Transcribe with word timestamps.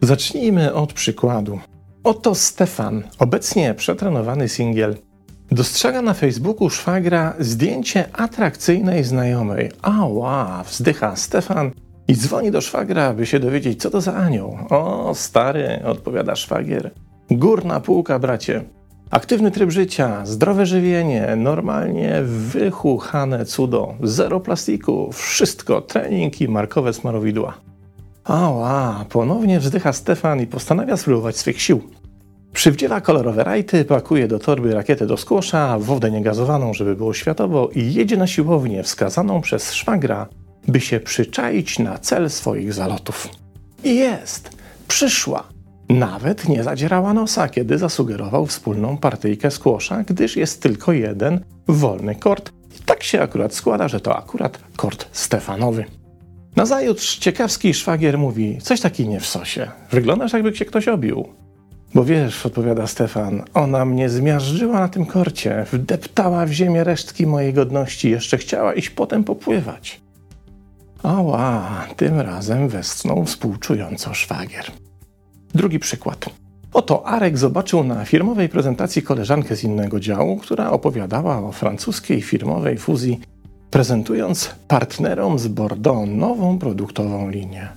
Zacznijmy 0.00 0.74
od 0.74 0.92
przykładu. 0.92 1.58
Oto 2.04 2.34
Stefan, 2.34 3.02
obecnie 3.18 3.74
przetrenowany 3.74 4.48
singiel, 4.48 4.96
dostrzega 5.50 6.02
na 6.02 6.14
Facebooku 6.14 6.70
szwagra 6.70 7.34
zdjęcie 7.38 8.04
atrakcyjnej 8.12 9.04
znajomej. 9.04 9.70
Ała, 9.82 10.62
wzdycha 10.62 11.16
Stefan 11.16 11.70
i 12.08 12.14
dzwoni 12.14 12.50
do 12.50 12.60
szwagra, 12.60 13.14
by 13.14 13.26
się 13.26 13.40
dowiedzieć, 13.40 13.82
co 13.82 13.90
to 13.90 14.00
za 14.00 14.14
anioł. 14.14 14.58
O, 14.70 15.12
stary, 15.14 15.80
odpowiada 15.84 16.36
szwagier. 16.36 16.90
Górna 17.30 17.80
półka, 17.80 18.18
bracie. 18.18 18.73
Aktywny 19.10 19.50
tryb 19.50 19.70
życia, 19.70 20.26
zdrowe 20.26 20.66
żywienie, 20.66 21.36
normalnie 21.36 22.22
wychuchane 22.24 23.44
cudo, 23.44 23.94
zero 24.02 24.40
plastiku, 24.40 25.12
wszystko, 25.12 25.80
trening 25.80 26.40
i 26.40 26.48
markowe 26.48 26.92
smarowidła. 26.92 27.54
Ała, 28.24 29.04
ponownie 29.08 29.60
wzdycha 29.60 29.92
Stefan 29.92 30.40
i 30.40 30.46
postanawia 30.46 30.96
spróbować 30.96 31.36
swych 31.36 31.62
sił. 31.62 31.82
Przywdziela 32.52 33.00
kolorowe 33.00 33.44
rajty, 33.44 33.84
pakuje 33.84 34.28
do 34.28 34.38
torby 34.38 34.74
rakietę 34.74 35.06
do 35.06 35.16
skłosza, 35.16 35.78
wodę 35.78 36.10
niegazowaną, 36.10 36.74
żeby 36.74 36.96
było 36.96 37.14
światowo 37.14 37.68
i 37.74 37.94
jedzie 37.94 38.16
na 38.16 38.26
siłownię 38.26 38.82
wskazaną 38.82 39.40
przez 39.40 39.72
szwagra, 39.72 40.26
by 40.68 40.80
się 40.80 41.00
przyczaić 41.00 41.78
na 41.78 41.98
cel 41.98 42.30
swoich 42.30 42.72
zalotów. 42.72 43.28
I 43.84 43.96
jest! 43.96 44.50
Przyszła! 44.88 45.53
Nawet 45.88 46.48
nie 46.48 46.62
zadzierała 46.62 47.14
nosa, 47.14 47.48
kiedy 47.48 47.78
zasugerował 47.78 48.46
wspólną 48.46 48.98
partyjkę 48.98 49.50
skłosza, 49.50 50.02
gdyż 50.02 50.36
jest 50.36 50.62
tylko 50.62 50.92
jeden 50.92 51.40
wolny 51.68 52.14
kort. 52.14 52.52
I 52.80 52.82
tak 52.84 53.02
się 53.02 53.20
akurat 53.20 53.54
składa, 53.54 53.88
że 53.88 54.00
to 54.00 54.16
akurat 54.16 54.58
kort 54.76 55.06
Stefanowy. 55.12 55.84
Nazajutrz 56.56 57.18
ciekawski 57.18 57.74
szwagier 57.74 58.18
mówi, 58.18 58.58
coś 58.62 58.80
taki 58.80 59.08
nie 59.08 59.20
w 59.20 59.26
sosie. 59.26 59.70
Wyglądasz 59.90 60.32
jakby 60.32 60.52
cię 60.52 60.64
ktoś 60.64 60.88
obił. 60.88 61.28
Bo 61.94 62.04
wiesz, 62.04 62.46
odpowiada 62.46 62.86
Stefan, 62.86 63.42
ona 63.54 63.84
mnie 63.84 64.08
zmiażdżyła 64.08 64.80
na 64.80 64.88
tym 64.88 65.06
korcie, 65.06 65.66
wdeptała 65.72 66.46
w 66.46 66.52
ziemię 66.52 66.84
resztki 66.84 67.26
mojej 67.26 67.52
godności, 67.52 68.10
jeszcze 68.10 68.38
chciała 68.38 68.74
iść 68.74 68.90
potem 68.90 69.24
popływać. 69.24 70.00
Ała, 71.02 71.86
tym 71.96 72.20
razem 72.20 72.68
westchnął 72.68 73.24
współczująco 73.24 74.14
szwagier. 74.14 74.83
Drugi 75.54 75.78
przykład. 75.78 76.26
Oto 76.72 77.06
Arek 77.06 77.38
zobaczył 77.38 77.84
na 77.84 78.04
firmowej 78.04 78.48
prezentacji 78.48 79.02
koleżankę 79.02 79.56
z 79.56 79.64
innego 79.64 80.00
działu, 80.00 80.36
która 80.36 80.70
opowiadała 80.70 81.38
o 81.38 81.52
francuskiej 81.52 82.22
firmowej 82.22 82.78
fuzji, 82.78 83.20
prezentując 83.70 84.54
partnerom 84.68 85.38
z 85.38 85.48
Bordeaux 85.48 86.08
nową 86.10 86.58
produktową 86.58 87.30
linię. 87.30 87.68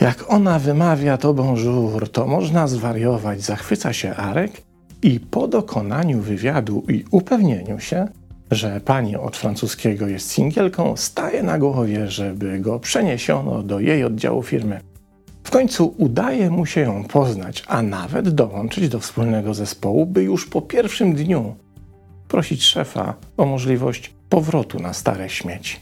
Jak 0.00 0.24
ona 0.28 0.58
wymawia 0.58 1.16
to 1.16 1.34
bonjour, 1.34 2.08
to 2.08 2.26
można 2.26 2.66
zwariować, 2.66 3.42
zachwyca 3.42 3.92
się 3.92 4.14
Arek 4.14 4.62
i 5.02 5.20
po 5.20 5.48
dokonaniu 5.48 6.20
wywiadu 6.20 6.84
i 6.88 7.04
upewnieniu 7.10 7.80
się, 7.80 8.08
że 8.50 8.80
pani 8.80 9.16
od 9.16 9.36
francuskiego 9.36 10.06
jest 10.06 10.30
singielką, 10.30 10.96
staje 10.96 11.42
na 11.42 11.58
głowie, 11.58 12.10
żeby 12.10 12.58
go 12.58 12.80
przeniesiono 12.80 13.62
do 13.62 13.80
jej 13.80 14.04
oddziału 14.04 14.42
firmy. 14.42 14.80
W 15.44 15.50
końcu 15.50 15.94
udaje 15.98 16.50
mu 16.50 16.66
się 16.66 16.80
ją 16.80 17.04
poznać, 17.04 17.64
a 17.66 17.82
nawet 17.82 18.28
dołączyć 18.28 18.88
do 18.88 19.00
wspólnego 19.00 19.54
zespołu, 19.54 20.06
by 20.06 20.22
już 20.22 20.46
po 20.46 20.62
pierwszym 20.62 21.14
dniu 21.14 21.56
prosić 22.28 22.62
szefa 22.62 23.14
o 23.36 23.46
możliwość 23.46 24.14
powrotu 24.28 24.78
na 24.80 24.92
stare 24.92 25.28
śmieci. 25.28 25.76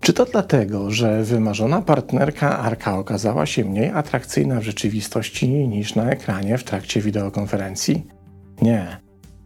Czy 0.00 0.12
to 0.12 0.24
dlatego, 0.24 0.90
że 0.90 1.24
wymarzona 1.24 1.82
partnerka 1.82 2.58
Arka 2.58 2.98
okazała 2.98 3.46
się 3.46 3.64
mniej 3.64 3.90
atrakcyjna 3.90 4.60
w 4.60 4.62
rzeczywistości 4.62 5.48
niż 5.48 5.94
na 5.94 6.10
ekranie 6.10 6.58
w 6.58 6.64
trakcie 6.64 7.00
wideokonferencji? 7.00 8.06
Nie. 8.62 9.00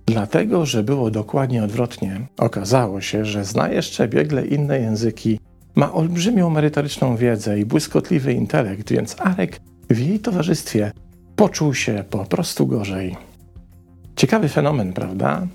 Dlatego, 0.06 0.66
że 0.66 0.82
było 0.82 1.10
dokładnie 1.10 1.64
odwrotnie. 1.64 2.20
Okazało 2.36 3.00
się, 3.00 3.24
że 3.24 3.44
zna 3.44 3.68
jeszcze 3.68 4.08
biegle 4.08 4.46
inne 4.46 4.80
języki, 4.80 5.40
ma 5.78 5.92
olbrzymią 5.92 6.50
merytoryczną 6.50 7.16
wiedzę 7.16 7.58
i 7.58 7.64
błyskotliwy 7.64 8.32
intelekt, 8.32 8.92
więc 8.92 9.16
Arek 9.18 9.60
w 9.90 9.98
jej 9.98 10.20
towarzystwie 10.20 10.92
poczuł 11.36 11.74
się 11.74 12.04
po 12.10 12.24
prostu 12.24 12.66
gorzej. 12.66 13.16
Ciekawy 14.16 14.48
fenomen, 14.48 14.92
prawda? 14.92 15.46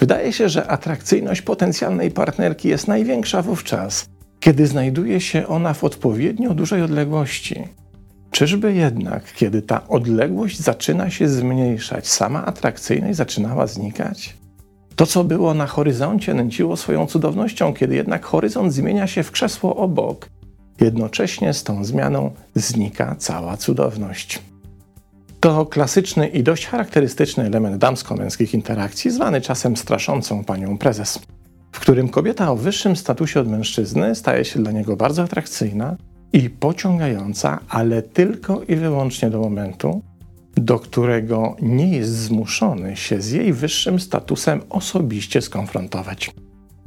Wydaje 0.00 0.32
się, 0.32 0.48
że 0.48 0.66
atrakcyjność 0.66 1.42
potencjalnej 1.42 2.10
partnerki 2.10 2.68
jest 2.68 2.88
największa 2.88 3.42
wówczas, 3.42 4.08
kiedy 4.40 4.66
znajduje 4.66 5.20
się 5.20 5.46
ona 5.46 5.74
w 5.74 5.84
odpowiednio 5.84 6.54
dużej 6.54 6.82
odległości. 6.82 7.64
Czyżby 8.30 8.74
jednak, 8.74 9.32
kiedy 9.32 9.62
ta 9.62 9.88
odległość 9.88 10.60
zaczyna 10.60 11.10
się 11.10 11.28
zmniejszać, 11.28 12.08
sama 12.08 12.46
atrakcyjność 12.46 13.16
zaczynała 13.16 13.66
znikać? 13.66 14.36
To, 14.98 15.06
co 15.06 15.24
było 15.24 15.54
na 15.54 15.66
horyzoncie, 15.66 16.34
nęciło 16.34 16.76
swoją 16.76 17.06
cudownością, 17.06 17.74
kiedy 17.74 17.94
jednak 17.94 18.24
horyzont 18.24 18.72
zmienia 18.72 19.06
się 19.06 19.22
w 19.22 19.30
krzesło 19.30 19.76
obok. 19.76 20.28
Jednocześnie 20.80 21.54
z 21.54 21.64
tą 21.64 21.84
zmianą 21.84 22.30
znika 22.54 23.16
cała 23.18 23.56
cudowność. 23.56 24.42
To 25.40 25.66
klasyczny 25.66 26.28
i 26.28 26.42
dość 26.42 26.66
charakterystyczny 26.66 27.44
element 27.44 27.76
damsko-męskich 27.76 28.54
interakcji, 28.54 29.10
zwany 29.10 29.40
czasem 29.40 29.76
straszącą 29.76 30.44
panią 30.44 30.78
prezes, 30.78 31.18
w 31.72 31.80
którym 31.80 32.08
kobieta 32.08 32.50
o 32.50 32.56
wyższym 32.56 32.96
statusie 32.96 33.40
od 33.40 33.48
mężczyzny 33.48 34.14
staje 34.14 34.44
się 34.44 34.62
dla 34.62 34.72
niego 34.72 34.96
bardzo 34.96 35.22
atrakcyjna 35.22 35.96
i 36.32 36.50
pociągająca, 36.50 37.60
ale 37.68 38.02
tylko 38.02 38.62
i 38.62 38.76
wyłącznie 38.76 39.30
do 39.30 39.40
momentu, 39.40 40.02
do 40.60 40.78
którego 40.78 41.56
nie 41.62 41.96
jest 41.96 42.16
zmuszony 42.16 42.96
się 42.96 43.22
z 43.22 43.30
jej 43.30 43.52
wyższym 43.52 44.00
statusem 44.00 44.60
osobiście 44.70 45.42
skonfrontować. 45.42 46.30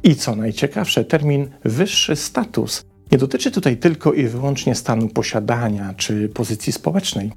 I 0.03 0.15
co 0.15 0.35
najciekawsze, 0.35 1.05
termin 1.05 1.49
wyższy 1.63 2.15
status 2.15 2.85
nie 3.11 3.17
dotyczy 3.17 3.51
tutaj 3.51 3.77
tylko 3.77 4.13
i 4.13 4.27
wyłącznie 4.27 4.75
stanu 4.75 5.07
posiadania 5.07 5.93
czy 5.97 6.29
pozycji 6.29 6.73
społecznej. 6.73 7.31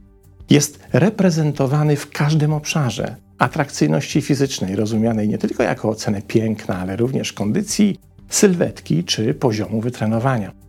Jest 0.50 0.78
reprezentowany 0.92 1.96
w 1.96 2.10
każdym 2.10 2.52
obszarze 2.52 3.16
atrakcyjności 3.38 4.22
fizycznej, 4.22 4.76
rozumianej 4.76 5.28
nie 5.28 5.38
tylko 5.38 5.62
jako 5.62 5.88
ocenę 5.88 6.22
piękna, 6.22 6.78
ale 6.78 6.96
również 6.96 7.32
kondycji, 7.32 7.98
sylwetki 8.28 9.04
czy 9.04 9.34
poziomu 9.34 9.80
wytrenowania. 9.80 10.63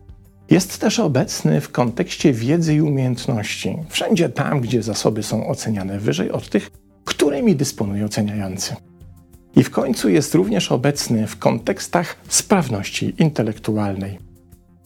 Jest 0.49 0.79
też 0.79 0.99
obecny 0.99 1.61
w 1.61 1.71
kontekście 1.71 2.33
wiedzy 2.33 2.75
i 2.75 2.81
umiejętności, 2.81 3.77
wszędzie 3.89 4.29
tam, 4.29 4.61
gdzie 4.61 4.83
zasoby 4.83 5.23
są 5.23 5.47
oceniane 5.47 5.99
wyżej 5.99 6.31
od 6.31 6.49
tych, 6.49 6.71
którymi 7.05 7.55
dysponuje 7.55 8.05
oceniający. 8.05 8.75
I 9.55 9.63
w 9.63 9.69
końcu 9.69 10.09
jest 10.09 10.35
również 10.35 10.71
obecny 10.71 11.27
w 11.27 11.37
kontekstach 11.37 12.15
sprawności 12.27 13.13
intelektualnej. 13.19 14.19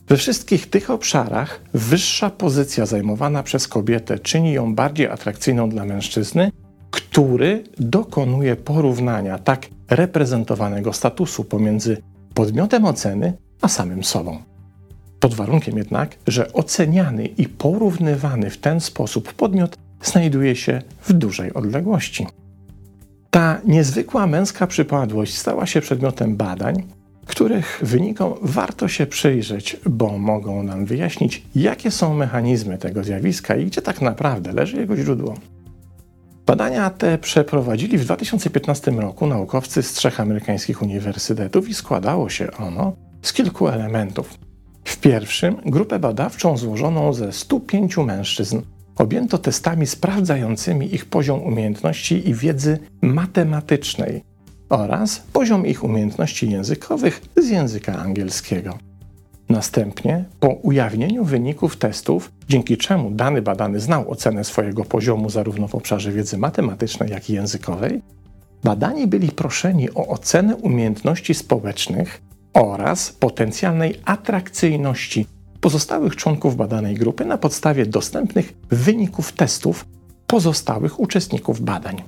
We 0.07 0.17
wszystkich 0.17 0.69
tych 0.69 0.89
obszarach 0.89 1.61
wyższa 1.73 2.29
pozycja 2.29 2.85
zajmowana 2.85 3.43
przez 3.43 3.67
kobietę 3.67 4.19
czyni 4.19 4.53
ją 4.53 4.75
bardziej 4.75 5.07
atrakcyjną 5.07 5.69
dla 5.69 5.85
mężczyzny, 5.85 6.51
który 6.91 7.63
dokonuje 7.79 8.55
porównania 8.55 9.39
tak 9.39 9.67
reprezentowanego 9.89 10.93
statusu 10.93 11.43
pomiędzy 11.43 12.01
podmiotem 12.33 12.85
oceny 12.85 13.33
a 13.61 13.67
samym 13.67 14.03
sobą 14.03 14.48
pod 15.19 15.33
warunkiem 15.33 15.77
jednak, 15.77 16.15
że 16.27 16.53
oceniany 16.53 17.25
i 17.25 17.47
porównywany 17.47 18.49
w 18.49 18.57
ten 18.57 18.79
sposób 18.79 19.33
podmiot 19.33 19.77
znajduje 20.03 20.55
się 20.55 20.81
w 21.01 21.13
dużej 21.13 21.53
odległości. 21.53 22.27
Ta 23.31 23.61
niezwykła 23.65 24.27
męska 24.27 24.67
przypadłość 24.67 25.37
stała 25.37 25.65
się 25.65 25.81
przedmiotem 25.81 26.35
badań, 26.35 26.83
których 27.25 27.79
wynikom 27.83 28.33
warto 28.41 28.87
się 28.87 29.05
przyjrzeć, 29.07 29.77
bo 29.85 30.17
mogą 30.17 30.63
nam 30.63 30.85
wyjaśnić, 30.85 31.43
jakie 31.55 31.91
są 31.91 32.13
mechanizmy 32.13 32.77
tego 32.77 33.03
zjawiska 33.03 33.55
i 33.55 33.65
gdzie 33.65 33.81
tak 33.81 34.01
naprawdę 34.01 34.53
leży 34.53 34.77
jego 34.77 34.97
źródło. 34.97 35.33
Badania 36.45 36.89
te 36.89 37.17
przeprowadzili 37.17 37.97
w 37.97 38.05
2015 38.05 38.91
roku 38.91 39.27
naukowcy 39.27 39.83
z 39.83 39.93
trzech 39.93 40.19
amerykańskich 40.19 40.81
uniwersytetów 40.81 41.69
i 41.69 41.73
składało 41.73 42.29
się 42.29 42.51
ono 42.51 42.93
z 43.21 43.33
kilku 43.33 43.67
elementów. 43.67 44.48
W 44.89 44.97
pierwszym 44.97 45.55
grupę 45.65 45.99
badawczą 45.99 46.57
złożoną 46.57 47.13
ze 47.13 47.31
105 47.31 47.97
mężczyzn 47.97 48.61
objęto 48.95 49.37
testami 49.37 49.87
sprawdzającymi 49.87 50.95
ich 50.95 51.05
poziom 51.05 51.43
umiejętności 51.43 52.29
i 52.29 52.33
wiedzy 52.33 52.79
matematycznej 53.01 54.23
oraz 54.69 55.19
poziom 55.33 55.65
ich 55.65 55.83
umiejętności 55.83 56.49
językowych 56.49 57.21
z 57.37 57.49
języka 57.49 57.99
angielskiego. 57.99 58.77
Następnie, 59.49 60.25
po 60.39 60.47
ujawnieniu 60.47 61.23
wyników 61.23 61.77
testów, 61.77 62.31
dzięki 62.47 62.77
czemu 62.77 63.11
dany 63.11 63.41
badany 63.41 63.79
znał 63.79 64.11
ocenę 64.11 64.43
swojego 64.43 64.85
poziomu 64.85 65.29
zarówno 65.29 65.67
w 65.67 65.75
obszarze 65.75 66.11
wiedzy 66.11 66.37
matematycznej, 66.37 67.09
jak 67.09 67.29
i 67.29 67.33
językowej, 67.33 68.01
badani 68.63 69.07
byli 69.07 69.31
proszeni 69.31 69.91
o 69.91 70.07
ocenę 70.07 70.55
umiejętności 70.55 71.33
społecznych 71.33 72.28
oraz 72.59 73.11
potencjalnej 73.11 73.99
atrakcyjności 74.05 75.25
pozostałych 75.61 76.15
członków 76.15 76.55
badanej 76.55 76.95
grupy 76.95 77.25
na 77.25 77.37
podstawie 77.37 77.85
dostępnych 77.85 78.53
wyników 78.69 79.31
testów 79.31 79.85
pozostałych 80.27 80.99
uczestników 80.99 81.61
badań. 81.61 82.03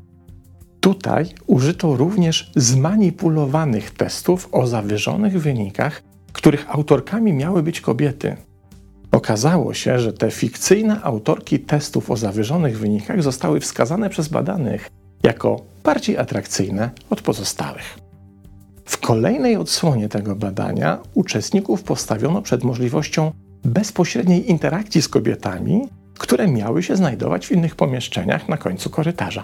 Tutaj 0.80 1.26
użyto 1.48 1.96
również 1.96 2.52
zmanipulowanych 2.56 3.92
testów 3.92 4.50
o 4.52 4.68
zawyżonych 4.68 5.42
wynikach, 5.42 6.04
których 6.34 6.76
autorkami 6.76 7.34
miały 7.34 7.64
być 7.64 7.82
kobiety. 7.82 8.36
Okazało 9.12 9.74
się, 9.74 10.00
że 10.00 10.14
te 10.14 10.32
fikcyjne 10.32 11.02
autorki 11.02 11.60
testów 11.60 12.12
o 12.12 12.18
zawyżonych 12.18 12.80
wynikach 12.80 13.24
zostały 13.24 13.60
wskazane 13.60 14.10
przez 14.10 14.28
badanych 14.28 14.90
jako 15.24 15.62
bardziej 15.84 16.18
atrakcyjne 16.18 16.90
od 17.10 17.22
pozostałych. 17.22 18.11
W 18.92 18.98
kolejnej 18.98 19.58
odsłonie 19.58 20.10
tego 20.10 20.36
badania 20.36 21.00
uczestników 21.14 21.84
postawiono 21.84 22.42
przed 22.42 22.64
możliwością 22.64 23.32
bezpośredniej 23.64 24.50
interakcji 24.52 25.02
z 25.02 25.08
kobietami, 25.08 25.82
które 26.20 26.48
miały 26.48 26.84
się 26.84 26.96
znajdować 26.96 27.48
w 27.48 27.52
innych 27.52 27.76
pomieszczeniach 27.76 28.50
na 28.50 28.58
końcu 28.58 28.90
korytarza. 28.90 29.44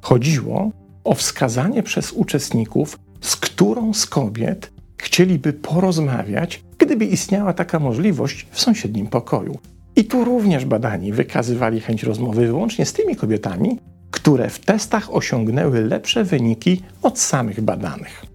Chodziło 0.00 0.70
o 1.04 1.14
wskazanie 1.14 1.82
przez 1.82 2.12
uczestników, 2.12 2.98
z 3.20 3.36
którą 3.36 3.94
z 3.94 4.06
kobiet 4.06 4.72
chcieliby 4.96 5.52
porozmawiać, 5.52 6.64
gdyby 6.78 7.04
istniała 7.04 7.52
taka 7.52 7.78
możliwość 7.78 8.46
w 8.50 8.60
sąsiednim 8.60 9.06
pokoju. 9.06 9.58
I 9.96 10.04
tu 10.04 10.24
również 10.24 10.64
badani 10.64 11.12
wykazywali 11.12 11.80
chęć 11.80 12.02
rozmowy 12.02 12.46
wyłącznie 12.46 12.86
z 12.86 12.92
tymi 12.92 13.16
kobietami, 13.16 13.78
które 14.10 14.50
w 14.50 14.58
testach 14.58 15.14
osiągnęły 15.14 15.80
lepsze 15.84 16.24
wyniki 16.24 16.82
od 17.02 17.18
samych 17.18 17.60
badanych. 17.60 18.29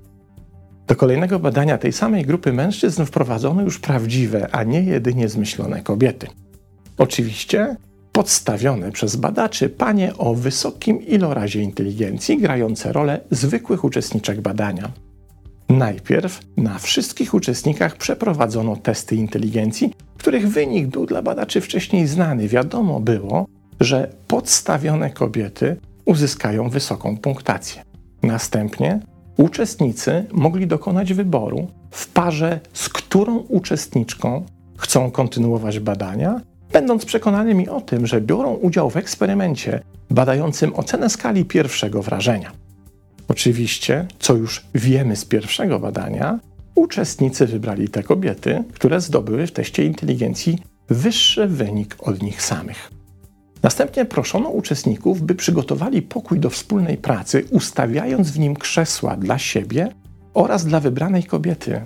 Do 0.88 0.96
kolejnego 0.96 1.40
badania 1.40 1.78
tej 1.78 1.94
samej 1.94 2.26
grupy 2.26 2.54
mężczyzn 2.54 3.06
wprowadzono 3.06 3.62
już 3.62 3.80
prawdziwe, 3.80 4.48
a 4.52 4.64
nie 4.64 4.82
jedynie 4.82 5.30
zmyślone 5.30 5.82
kobiety. 5.82 6.28
Oczywiście 6.98 7.76
podstawione 8.12 8.92
przez 8.92 9.16
badaczy 9.16 9.70
panie 9.70 10.18
o 10.18 10.36
wysokim 10.36 11.02
ilorazie 11.08 11.62
inteligencji, 11.62 12.38
grające 12.38 12.94
rolę 12.94 13.20
zwykłych 13.32 13.84
uczestniczek 13.84 14.42
badania. 14.42 14.92
Najpierw 15.70 16.40
na 16.58 16.80
wszystkich 16.80 17.34
uczestnikach 17.34 17.98
przeprowadzono 17.98 18.76
testy 18.76 19.16
inteligencji, 19.16 19.94
których 20.18 20.50
wynik 20.50 20.88
był 20.88 21.06
dla 21.06 21.22
badaczy 21.22 21.62
wcześniej 21.62 22.08
znany. 22.08 22.48
Wiadomo 22.48 23.00
było, 23.00 23.46
że 23.80 24.14
podstawione 24.28 25.10
kobiety 25.10 25.78
uzyskają 26.06 26.70
wysoką 26.70 27.18
punktację. 27.18 27.84
Następnie 28.24 29.00
uczestnicy 29.38 30.26
mogli 30.32 30.68
dokonać 30.68 31.14
wyboru 31.14 31.68
w 31.92 32.08
parze, 32.08 32.60
z 32.74 32.90
którą 32.90 33.38
uczestniczką 33.38 34.46
chcą 34.78 35.12
kontynuować 35.12 35.80
badania, 35.80 36.42
będąc 36.74 37.06
przekonanymi 37.06 37.70
o 37.70 37.82
tym, 37.82 38.08
że 38.08 38.22
biorą 38.22 38.54
udział 38.54 38.90
w 38.90 38.98
eksperymencie 38.98 39.80
badającym 40.10 40.76
ocenę 40.76 41.10
skali 41.10 41.46
pierwszego 41.46 42.02
wrażenia. 42.02 42.52
Oczywiście, 43.28 44.08
co 44.20 44.34
już 44.34 44.66
wiemy 44.76 45.16
z 45.16 45.26
pierwszego 45.26 45.80
badania, 45.80 46.40
uczestnicy 46.76 47.48
wybrali 47.48 47.90
te 47.90 48.04
kobiety, 48.04 48.64
które 48.74 49.02
zdobyły 49.02 49.48
w 49.48 49.52
teście 49.52 49.86
inteligencji 49.86 50.60
wyższy 50.90 51.48
wynik 51.48 51.96
od 52.00 52.22
nich 52.22 52.42
samych. 52.42 52.92
Następnie 53.66 54.06
proszono 54.06 54.50
uczestników, 54.50 55.22
by 55.22 55.36
przygotowali 55.36 56.02
pokój 56.02 56.40
do 56.40 56.50
wspólnej 56.50 56.98
pracy, 56.98 57.46
ustawiając 57.52 58.32
w 58.32 58.40
nim 58.40 58.56
krzesła 58.56 59.18
dla 59.18 59.38
siebie 59.38 59.92
oraz 60.34 60.66
dla 60.66 60.80
wybranej 60.80 61.24
kobiety. 61.24 61.82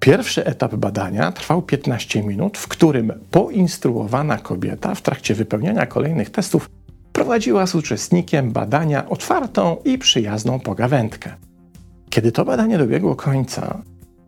Pierwszy 0.00 0.44
etap 0.44 0.74
badania 0.74 1.32
trwał 1.32 1.62
15 1.62 2.22
minut, 2.22 2.58
w 2.58 2.68
którym 2.68 3.12
poinstruowana 3.30 4.38
kobieta 4.38 4.94
w 4.94 5.02
trakcie 5.02 5.34
wypełniania 5.34 5.86
kolejnych 5.86 6.30
testów 6.30 6.70
prowadziła 7.12 7.66
z 7.66 7.74
uczestnikiem 7.74 8.52
badania 8.52 9.08
otwartą 9.08 9.76
i 9.84 9.98
przyjazną 9.98 10.60
pogawędkę. 10.60 11.34
Kiedy 12.10 12.32
to 12.32 12.44
badanie 12.44 12.78
dobiegło 12.78 13.16
końca, 13.16 13.82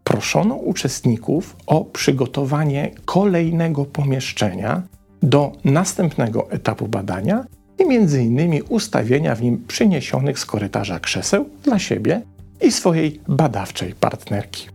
proszono 0.04 0.54
uczestników 0.54 1.56
o 1.66 1.84
przygotowanie 1.84 2.90
kolejnego 3.04 3.84
pomieszczenia 3.84 4.82
do 5.22 5.52
następnego 5.64 6.50
etapu 6.50 6.88
badania 6.88 7.44
i 7.78 7.82
innymi 8.24 8.62
ustawienia 8.62 9.34
w 9.34 9.42
nim 9.42 9.64
przyniesionych 9.68 10.38
z 10.38 10.46
korytarza 10.46 11.00
krzeseł 11.00 11.48
dla 11.62 11.78
siebie 11.78 12.22
i 12.60 12.72
swojej 12.72 13.20
badawczej 13.28 13.94
partnerki. 13.94 14.68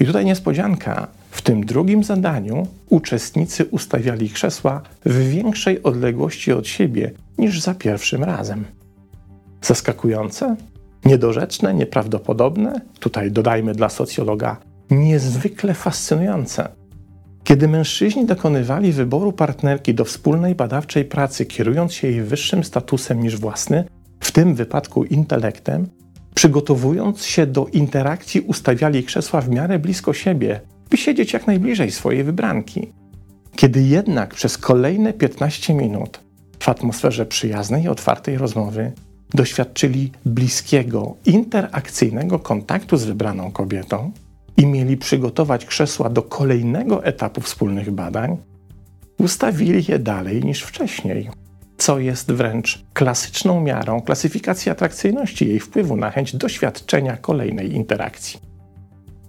I 0.00 0.06
tutaj 0.06 0.24
niespodzianka. 0.24 1.08
W 1.30 1.42
tym 1.42 1.66
drugim 1.66 2.04
zadaniu 2.04 2.66
uczestnicy 2.88 3.64
ustawiali 3.64 4.30
krzesła 4.30 4.82
w 5.04 5.28
większej 5.28 5.82
odległości 5.82 6.52
od 6.52 6.66
siebie 6.66 7.10
niż 7.38 7.60
za 7.60 7.74
pierwszym 7.74 8.24
razem. 8.24 8.64
Zaskakujące, 9.62 10.56
niedorzeczne, 11.04 11.74
nieprawdopodobne, 11.74 12.80
tutaj 13.00 13.30
dodajmy 13.30 13.74
dla 13.74 13.88
socjologa, 13.88 14.56
niezwykle 14.90 15.74
fascynujące. 15.74 16.68
Kiedy 17.44 17.68
mężczyźni 17.68 18.26
dokonywali 18.26 18.92
wyboru 18.92 19.32
partnerki 19.32 19.94
do 19.94 20.04
wspólnej 20.04 20.54
badawczej 20.54 21.04
pracy, 21.04 21.46
kierując 21.46 21.92
się 21.92 22.08
jej 22.08 22.22
wyższym 22.22 22.64
statusem 22.64 23.22
niż 23.22 23.36
własny, 23.36 23.84
w 24.20 24.32
tym 24.32 24.54
wypadku 24.54 25.04
intelektem, 25.04 25.88
przygotowując 26.34 27.24
się 27.24 27.46
do 27.46 27.66
interakcji, 27.66 28.40
ustawiali 28.40 29.04
krzesła 29.04 29.40
w 29.40 29.48
miarę 29.48 29.78
blisko 29.78 30.12
siebie, 30.12 30.60
by 30.90 30.96
siedzieć 30.96 31.32
jak 31.32 31.46
najbliżej 31.46 31.90
swojej 31.90 32.24
wybranki. 32.24 32.92
Kiedy 33.56 33.82
jednak 33.82 34.34
przez 34.34 34.58
kolejne 34.58 35.12
15 35.12 35.74
minut 35.74 36.20
w 36.58 36.68
atmosferze 36.68 37.26
przyjaznej 37.26 37.82
i 37.82 37.88
otwartej 37.88 38.38
rozmowy 38.38 38.92
doświadczyli 39.34 40.12
bliskiego, 40.26 41.16
interakcyjnego 41.26 42.38
kontaktu 42.38 42.96
z 42.96 43.04
wybraną 43.04 43.50
kobietą 43.50 44.12
i 44.56 44.66
mieli 44.66 44.96
przygotować 44.96 45.66
krzesła 45.66 46.10
do 46.10 46.22
kolejnego 46.22 47.04
etapu 47.04 47.40
wspólnych 47.40 47.90
badań, 47.90 48.36
ustawili 49.18 49.84
je 49.88 49.98
dalej 49.98 50.44
niż 50.44 50.62
wcześniej 50.62 51.30
co 51.82 51.98
jest 51.98 52.32
wręcz 52.32 52.84
klasyczną 52.92 53.60
miarą 53.60 54.00
klasyfikacji 54.00 54.72
atrakcyjności 54.72 55.48
jej 55.48 55.60
wpływu 55.60 55.96
na 55.96 56.10
chęć 56.10 56.36
doświadczenia 56.36 57.16
kolejnej 57.16 57.74
interakcji. 57.74 58.40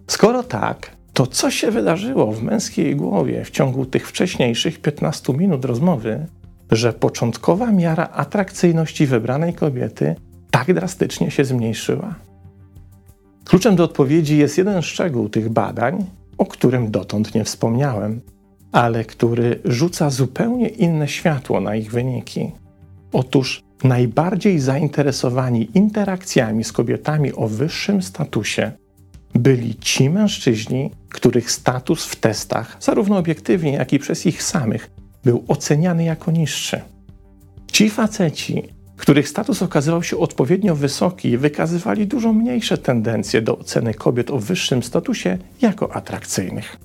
Skoro 0.07 0.43
tak, 0.43 0.91
to 1.13 1.27
co 1.27 1.51
się 1.51 1.71
wydarzyło 1.71 2.31
w 2.31 2.43
męskiej 2.43 2.95
głowie 2.95 3.45
w 3.45 3.51
ciągu 3.51 3.85
tych 3.85 4.07
wcześniejszych 4.07 4.81
15 4.81 5.33
minut 5.33 5.65
rozmowy, 5.65 6.25
że 6.71 6.93
początkowa 6.93 7.71
miara 7.71 8.09
atrakcyjności 8.09 9.05
wybranej 9.05 9.53
kobiety 9.53 10.15
tak 10.51 10.73
drastycznie 10.73 11.31
się 11.31 11.45
zmniejszyła? 11.45 12.15
Kluczem 13.45 13.75
do 13.75 13.83
odpowiedzi 13.83 14.37
jest 14.37 14.57
jeden 14.57 14.81
szczegół 14.81 15.29
tych 15.29 15.49
badań, 15.49 16.05
o 16.37 16.45
którym 16.45 16.91
dotąd 16.91 17.35
nie 17.35 17.43
wspomniałem, 17.43 18.21
ale 18.71 19.05
który 19.05 19.59
rzuca 19.65 20.09
zupełnie 20.09 20.67
inne 20.67 21.07
światło 21.07 21.61
na 21.61 21.75
ich 21.75 21.91
wyniki. 21.91 22.51
Otóż 23.13 23.63
najbardziej 23.83 24.59
zainteresowani 24.59 25.69
interakcjami 25.73 26.63
z 26.63 26.71
kobietami 26.71 27.33
o 27.33 27.47
wyższym 27.47 28.01
statusie 28.01 28.71
byli 29.35 29.75
ci 29.75 30.09
mężczyźni, 30.09 30.91
których 31.09 31.51
status 31.51 32.05
w 32.05 32.15
testach, 32.15 32.77
zarówno 32.79 33.17
obiektywnie, 33.17 33.73
jak 33.73 33.93
i 33.93 33.99
przez 33.99 34.25
ich 34.25 34.43
samych, 34.43 34.91
był 35.23 35.43
oceniany 35.47 36.03
jako 36.03 36.31
niższy. 36.31 36.81
Ci 37.71 37.89
faceci, 37.89 38.63
których 39.03 39.29
status 39.29 39.61
okazywał 39.61 40.03
się 40.03 40.17
odpowiednio 40.17 40.75
wysoki, 40.75 41.37
wykazywali 41.37 42.07
dużo 42.07 42.33
mniejsze 42.33 42.77
tendencje 42.77 43.41
do 43.41 43.57
oceny 43.57 43.93
kobiet 43.93 44.31
o 44.31 44.39
wyższym 44.39 44.83
statusie 44.83 45.37
jako 45.61 45.95
atrakcyjnych. 45.95 46.77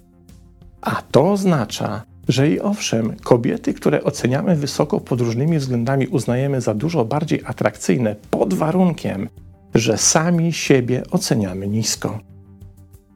A 0.80 1.02
to 1.10 1.32
oznacza, 1.32 2.02
że 2.28 2.50
i 2.50 2.60
owszem, 2.60 3.16
kobiety, 3.16 3.74
które 3.74 4.04
oceniamy 4.04 4.56
wysoko 4.56 5.00
pod 5.00 5.20
różnymi 5.20 5.58
względami, 5.58 6.06
uznajemy 6.06 6.60
za 6.60 6.74
dużo 6.74 7.04
bardziej 7.04 7.42
atrakcyjne 7.44 8.16
pod 8.30 8.54
warunkiem, 8.54 9.28
że 9.74 9.98
sami 9.98 10.52
siebie 10.52 11.02
oceniamy 11.10 11.68
nisko. 11.68 12.18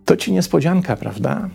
To 0.05 0.17
ci 0.17 0.33
niespodzianka, 0.33 0.97
prawda? 0.97 1.51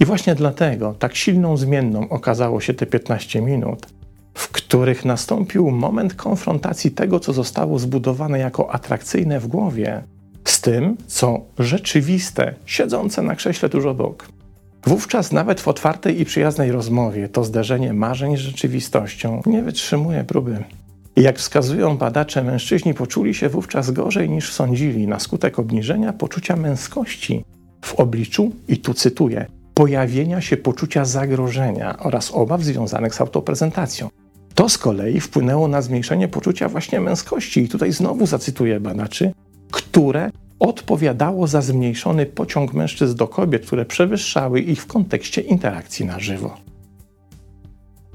I 0.00 0.04
właśnie 0.04 0.34
dlatego 0.34 0.94
tak 0.98 1.16
silną 1.16 1.56
zmienną 1.56 2.08
okazało 2.08 2.60
się 2.60 2.74
te 2.74 2.86
15 2.86 3.40
minut, 3.40 3.86
w 4.34 4.48
których 4.48 5.04
nastąpił 5.04 5.70
moment 5.70 6.14
konfrontacji 6.14 6.90
tego, 6.90 7.20
co 7.20 7.32
zostało 7.32 7.78
zbudowane 7.78 8.38
jako 8.38 8.72
atrakcyjne 8.72 9.40
w 9.40 9.46
głowie, 9.46 10.02
z 10.44 10.60
tym, 10.60 10.96
co 11.06 11.40
rzeczywiste, 11.58 12.54
siedzące 12.66 13.22
na 13.22 13.34
krześle 13.34 13.68
tuż 13.68 13.84
obok. 13.84 14.28
Wówczas 14.86 15.32
nawet 15.32 15.60
w 15.60 15.68
otwartej 15.68 16.20
i 16.20 16.24
przyjaznej 16.24 16.72
rozmowie 16.72 17.28
to 17.28 17.44
zderzenie 17.44 17.92
marzeń 17.92 18.36
z 18.36 18.40
rzeczywistością 18.40 19.42
nie 19.46 19.62
wytrzymuje 19.62 20.24
próby. 20.24 20.64
Jak 21.16 21.38
wskazują 21.38 21.96
badacze, 21.96 22.44
mężczyźni 22.44 22.94
poczuli 22.94 23.34
się 23.34 23.48
wówczas 23.48 23.90
gorzej 23.90 24.30
niż 24.30 24.52
sądzili 24.52 25.06
na 25.06 25.20
skutek 25.20 25.58
obniżenia 25.58 26.12
poczucia 26.12 26.56
męskości 26.56 27.44
w 27.84 27.94
obliczu, 27.94 28.52
i 28.68 28.78
tu 28.78 28.94
cytuję, 28.94 29.46
pojawienia 29.74 30.40
się 30.40 30.56
poczucia 30.56 31.04
zagrożenia 31.04 31.98
oraz 31.98 32.30
obaw 32.30 32.62
związanych 32.62 33.14
z 33.14 33.20
autoprezentacją. 33.20 34.08
To 34.54 34.68
z 34.68 34.78
kolei 34.78 35.20
wpłynęło 35.20 35.68
na 35.68 35.82
zmniejszenie 35.82 36.28
poczucia 36.28 36.68
właśnie 36.68 37.00
męskości, 37.00 37.62
i 37.62 37.68
tutaj 37.68 37.92
znowu 37.92 38.26
zacytuję 38.26 38.80
badaczy, 38.80 39.32
które 39.70 40.30
odpowiadało 40.58 41.46
za 41.46 41.62
zmniejszony 41.62 42.26
pociąg 42.26 42.74
mężczyzn 42.74 43.16
do 43.16 43.28
kobiet, 43.28 43.66
które 43.66 43.84
przewyższały 43.84 44.60
ich 44.60 44.82
w 44.82 44.86
kontekście 44.86 45.40
interakcji 45.40 46.06
na 46.06 46.20
żywo. 46.20 46.56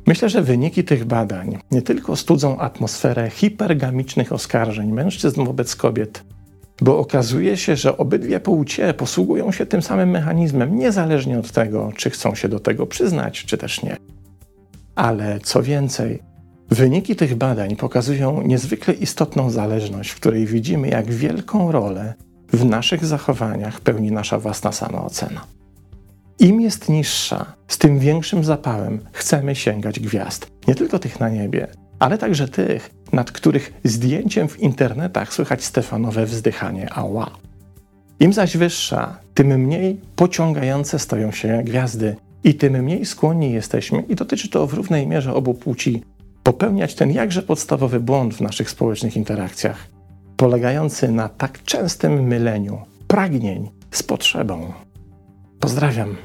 Myślę, 0.07 0.29
że 0.29 0.41
wyniki 0.41 0.83
tych 0.83 1.05
badań 1.05 1.57
nie 1.71 1.81
tylko 1.81 2.15
studzą 2.15 2.59
atmosferę 2.59 3.29
hipergamicznych 3.29 4.33
oskarżeń 4.33 4.91
mężczyzn 4.91 5.45
wobec 5.45 5.75
kobiet, 5.75 6.23
bo 6.81 6.99
okazuje 6.99 7.57
się, 7.57 7.75
że 7.75 7.97
obydwie 7.97 8.39
płcie 8.39 8.93
posługują 8.93 9.51
się 9.51 9.65
tym 9.65 9.81
samym 9.81 10.09
mechanizmem, 10.09 10.75
niezależnie 10.75 11.39
od 11.39 11.51
tego, 11.51 11.91
czy 11.95 12.09
chcą 12.09 12.35
się 12.35 12.49
do 12.49 12.59
tego 12.59 12.87
przyznać, 12.87 13.45
czy 13.45 13.57
też 13.57 13.83
nie. 13.83 13.97
Ale 14.95 15.39
co 15.39 15.63
więcej, 15.63 16.28
wyniki 16.69 17.15
tych 17.15 17.35
badań 17.35 17.75
pokazują 17.75 18.41
niezwykle 18.41 18.93
istotną 18.93 19.49
zależność, 19.49 20.09
w 20.09 20.15
której 20.15 20.45
widzimy, 20.45 20.87
jak 20.87 21.11
wielką 21.11 21.71
rolę 21.71 22.13
w 22.53 22.65
naszych 22.65 23.05
zachowaniach 23.05 23.81
pełni 23.81 24.11
nasza 24.11 24.39
własna 24.39 24.71
samoocena. 24.71 25.41
Im 26.39 26.61
jest 26.61 26.89
niższa, 26.89 27.45
z 27.67 27.77
tym 27.77 27.99
większym 27.99 28.43
zapałem 28.43 28.99
chcemy 29.11 29.55
sięgać 29.55 29.99
gwiazd. 29.99 30.47
Nie 30.67 30.75
tylko 30.75 30.99
tych 30.99 31.19
na 31.19 31.29
niebie, 31.29 31.67
ale 31.99 32.17
także 32.17 32.47
tych, 32.47 32.89
nad 33.13 33.31
których 33.31 33.73
zdjęciem 33.83 34.47
w 34.47 34.59
internetach 34.59 35.33
słychać 35.33 35.63
Stefanowe 35.63 36.25
wzdychanie 36.25 36.93
ała. 36.93 37.31
Im 38.19 38.33
zaś 38.33 38.57
wyższa, 38.57 39.17
tym 39.33 39.47
mniej 39.47 40.01
pociągające 40.15 40.99
stoją 40.99 41.31
się 41.31 41.61
gwiazdy 41.65 42.15
i 42.43 42.55
tym 42.55 42.83
mniej 42.83 43.05
skłonni 43.05 43.51
jesteśmy, 43.51 44.01
i 44.01 44.15
dotyczy 44.15 44.49
to 44.49 44.67
w 44.67 44.73
równej 44.73 45.07
mierze 45.07 45.33
obu 45.33 45.53
płci, 45.53 46.03
popełniać 46.43 46.95
ten 46.95 47.11
jakże 47.11 47.41
podstawowy 47.41 47.99
błąd 47.99 48.33
w 48.35 48.41
naszych 48.41 48.69
społecznych 48.69 49.15
interakcjach, 49.15 49.87
polegający 50.37 51.11
na 51.11 51.29
tak 51.29 51.63
częstym 51.63 52.23
myleniu 52.23 52.81
pragnień 53.07 53.69
z 53.91 54.03
potrzebą. 54.03 54.73
Pozdrawiam. 55.59 56.15